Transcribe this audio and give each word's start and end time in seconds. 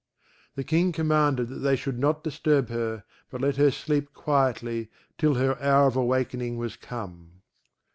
The 0.55 0.63
King 0.63 0.91
commanded 0.93 1.47
that 1.49 1.59
they 1.59 1.75
should 1.75 1.99
not 1.99 2.23
disturb 2.23 2.69
her, 2.69 3.03
but 3.29 3.39
let 3.39 3.57
her 3.57 3.69
sleep 3.69 4.15
quietly 4.15 4.89
till 5.19 5.35
her 5.35 5.61
hour 5.61 5.85
of 5.85 5.95
awakening 5.95 6.57
was 6.57 6.75
come. 6.75 7.43